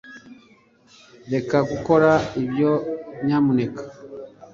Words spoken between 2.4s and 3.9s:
ibyo, nyamuneka